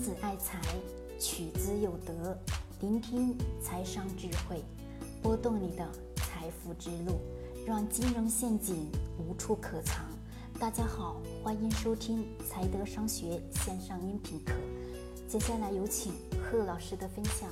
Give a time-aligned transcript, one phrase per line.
[0.00, 0.58] 子爱财，
[1.18, 2.34] 取之有德。
[2.80, 4.64] 聆听财商智慧，
[5.20, 7.20] 拨动你的财富之路，
[7.66, 10.06] 让金融陷阱无处可藏。
[10.58, 14.54] 大家好，欢迎收听财德商学线上音频课。
[15.28, 17.50] 接下来有请贺老师的分享。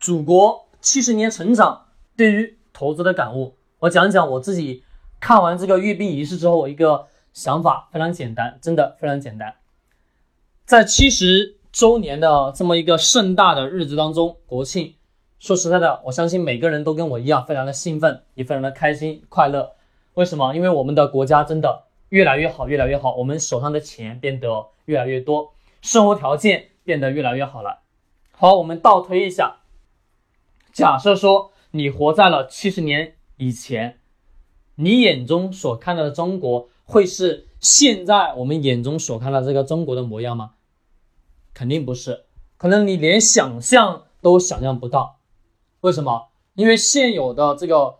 [0.00, 4.82] 祖国七十年成长对于投资的感悟，我讲讲我自己
[5.20, 9.56] 看完这个阅兵仪式之后一个想法，非常简单，真的非常简单。
[10.64, 14.94] 在七十周年的这么一个盛大的日子当中，国庆，
[15.38, 19.72] 说实在的，我相信每个人都跟我一样，非常的兴奋，也非常的开心快乐。
[20.14, 20.54] 为什么？
[20.54, 27.80] 因为我们的国家真的越来越好，越来越好，我们手上的钱变得越来越多，生活条件变得越来越好了。
[28.32, 29.56] 好，我们倒推一下，
[30.72, 33.98] 假设说你活在了七十年以前，
[34.76, 40.52] 你眼中所看到的中国会是现在我们眼中所看到这个中国的模样吗？
[41.56, 42.26] 肯定不是，
[42.58, 45.16] 可能你连想象都想象不到。
[45.80, 46.28] 为什么？
[46.52, 47.96] 因为现有的这个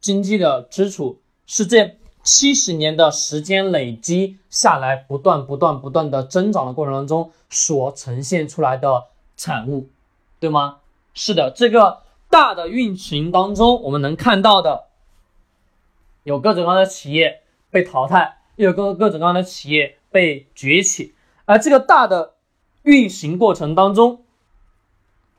[0.00, 9.88] 经济的基础是这七十年的时间累积下来，不断、不断、不断的增长的过程当中所呈现出来的产物，
[10.38, 10.80] 对吗？
[11.14, 14.88] 是的，这个大的运行当中，我们能看到的
[16.24, 17.40] 有各种各样的企业
[17.70, 21.14] 被淘汰，又有各各种各样的企业被崛起，
[21.46, 22.33] 而这个大的。
[22.84, 24.22] 运行过程当中，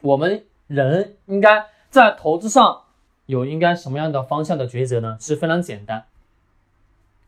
[0.01, 2.81] 我们人应该在投资上
[3.27, 5.17] 有应该什么样的方向的抉择呢？
[5.21, 6.05] 是非常简单。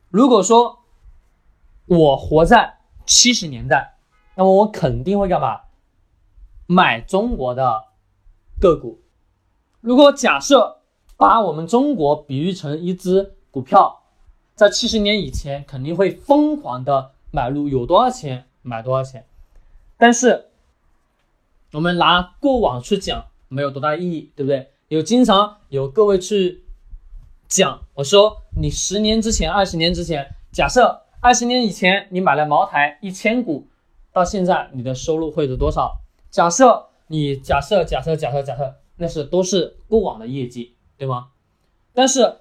[0.09, 0.79] 如果说
[1.85, 3.95] 我活在七十年代，
[4.35, 5.61] 那么我肯定会干嘛？
[6.65, 7.85] 买中国的
[8.59, 8.99] 个股。
[9.81, 10.79] 如果假设
[11.15, 14.01] 把我们中国比喻成一只股票，
[14.55, 19.23] 在七十年以前肯定会疯狂的买入，有多少钱买多少钱。
[19.97, 20.45] 但是，
[21.73, 24.69] 我们拿过往去讲没有多大意义，对不对？
[24.89, 26.63] 有经常有各位去
[27.47, 33.67] 讲，我说你十年之前、二十年之前，假设二十年以前你买了茅台一千股，
[34.13, 35.99] 到现在你的收入会是多少？
[36.29, 41.29] 假设你假设假设假设假设，那是都是过往的业绩，对吗？
[41.93, 42.37] 但是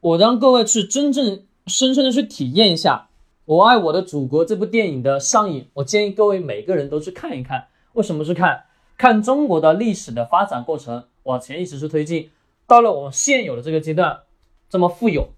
[0.00, 3.09] 我让各位去真正深深的去体验一下。
[3.50, 7.66] 我爱我的祖国这部电影的上映，我建议各位每个人都去看一看。
[7.94, 8.66] 为什么去看？
[8.96, 12.30] 看中国的历史的发展过程往前一直是推进，
[12.68, 14.20] 到了我们现有的这个阶段，
[14.68, 15.30] 这么富有，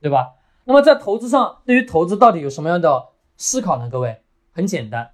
[0.00, 0.32] 对吧？
[0.64, 3.88] 那么在投资上，对于投资到底有什么样的思考呢？
[3.88, 5.12] 各位，很简单，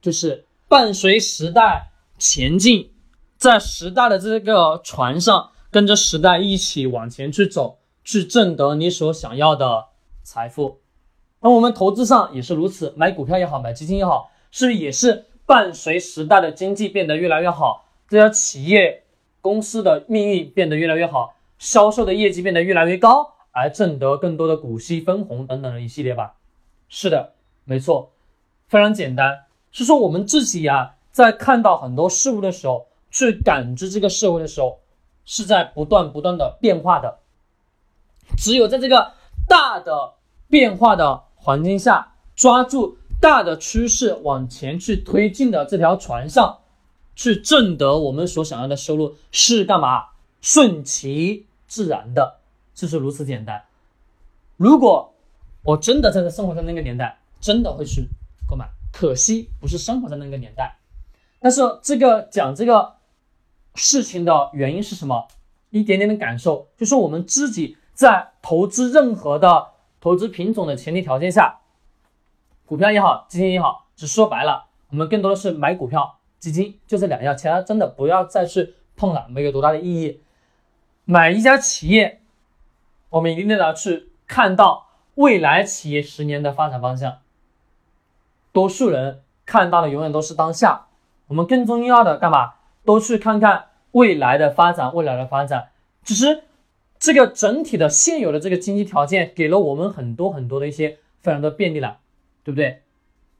[0.00, 2.92] 就是伴随时代前进，
[3.36, 9.86] 在时代的这个船上，跟着时代一起往前去走，去挣得你所想要的
[10.22, 10.81] 财富。
[11.44, 19.02] 那我们投资上也是如此，买股票也好，买基金也好，是不是也是伴随时代的经济变得越来越好，这家企业
[19.40, 26.34] 公司的命运变得越来越好，销售的业绩变得越来越高，而挣得更多的股息分红等等的一系列吧？
[26.88, 27.32] 是的，
[27.64, 28.12] 没错，
[28.68, 34.78] 非常简单，是说我们自己呀，在看到很多事物的时候，去感知这个社会的时候，
[35.24, 37.18] 是在不断不断的变化的，
[38.38, 39.14] 只有在这个
[39.48, 40.12] 大的
[40.48, 41.24] 变化的。
[41.42, 46.60] 环境下抓住大的趋势往前去推进的这条船上，
[47.16, 50.04] 去挣得我们所想要的收入是干嘛？
[50.40, 52.38] 顺其自然的，
[52.74, 53.64] 就是如此简单。
[54.56, 55.12] 如果
[55.64, 58.08] 我真的在生活在那个年代，真的会去
[58.48, 58.68] 购买。
[58.92, 60.78] 可惜不是生活在那个年代。
[61.40, 62.94] 但是这个讲这个
[63.74, 65.26] 事情的原因是什么？
[65.70, 69.71] 一点点的感受，就是我们自己在投资任何的。
[70.02, 71.60] 投资品种的前提条件下，
[72.66, 80.20] 股票也好，基金也好，只说白了，我们更多的是买股票、基金，就这两样，其他真的不要再去碰了，没有多大的意义。
[81.04, 82.20] 买一家企业，
[83.10, 87.18] 我们一定要去看到未来企业十年的发展方向。
[88.50, 90.88] 多数人看到的永远都是当下，
[91.28, 92.54] 我们更重要的干嘛？
[92.84, 95.68] 都去看看未来的发展，未来的发展，
[96.02, 96.42] 只是。
[97.02, 101.98] 这个整体的现有的这个经济条件给了我们很多很多的一些非常的便利了，
[102.44, 102.82] 对不对？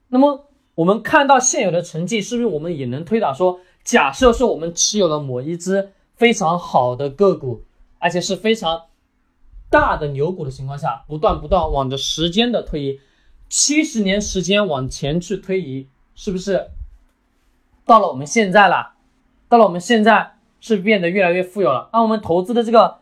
[0.09, 7.63] 那么我们看到现有的成绩，是不是我们也能推导说，假设说我们持有了某一只非常好的个股，
[8.01, 8.87] 而且是非常
[9.71, 13.01] 大的牛股的情况下，不断不断往着时间的推移，
[13.49, 15.87] 七十年时间往前去推移，
[16.17, 16.67] 是不是
[17.87, 18.95] 到了我们现在了？
[19.49, 21.91] 到了我们现在是变得越来越富有了？
[21.93, 23.02] 那我们投资的这个。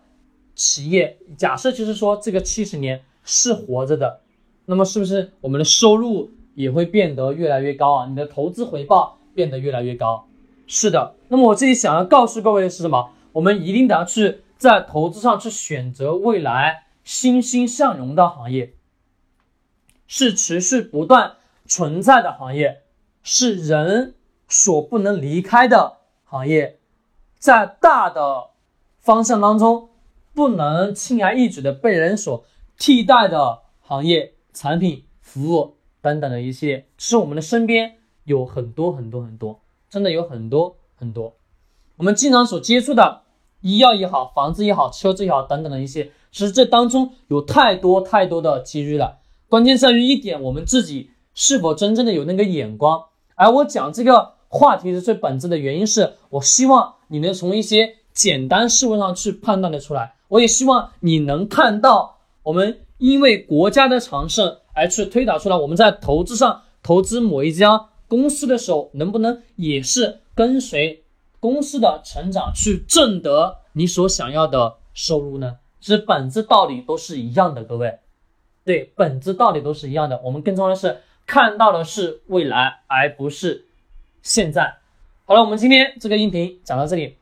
[0.54, 4.20] 企业假设就是说这个七十年是活着的，
[4.66, 10.26] 那么是不是我们的收入也会变得越来越高啊，你的投资回报变得越来越高。
[10.66, 13.10] 是的，那么我这里想要告诉各位的是什么？
[13.32, 18.74] 我们一定得要去在投资上去选择未来欣欣向荣的行业，
[20.06, 21.34] 是持续不断
[21.66, 22.82] 存在的行业，
[23.22, 24.14] 是人
[24.48, 26.78] 所不能离开的行业，
[27.38, 28.50] 在大的
[28.98, 29.89] 方向当中
[30.34, 32.44] 不能轻而易举的被人所
[32.78, 41.34] 替代的行业、产品、服务等等的一些，是我们的身边有很多很多很多，真的有很多很多。
[41.96, 43.22] 我们经常所接触的
[43.60, 49.18] 医药也好，房子也好，车子也好等等的一些，其实这当中有太多太多的机遇了。
[49.48, 53.04] 关键在于一点，我们自己是否真正的有那个眼光。
[53.34, 60.14] 而我讲这个话题的最本质的原因是，我希望你能从一些简单事物上去判断的出来。
[60.30, 71.04] 我也希望你能看到，我们因为国家的强盛而去推导出来，我们在投资上投资某一家公司的时候，能不能也是跟随。
[71.40, 75.56] 公司的成长去挣得你所想要的收入呢？
[75.80, 77.98] 其实本质道理都是一样的，各位，
[78.62, 80.20] 对，本质道理都是一样的。
[80.22, 83.64] 我们更重要的是看到的是未来，而不是
[84.20, 84.76] 现在。
[85.24, 87.16] 好了，我们今天这个音频讲到这里，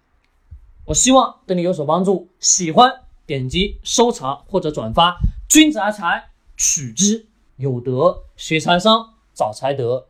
[0.88, 2.30] 我希望对你有所帮助。
[2.40, 2.90] 喜欢
[3.26, 5.18] 点击收藏或者转发。
[5.46, 7.26] 君子爱财，取之
[7.56, 10.07] 有德；学财商，找财德。